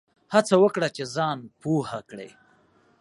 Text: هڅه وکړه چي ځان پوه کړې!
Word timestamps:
هڅه 0.33 0.55
وکړه 0.63 0.87
چي 0.95 1.03
ځان 1.15 1.37
پوه 1.61 1.97
کړې! 2.09 2.29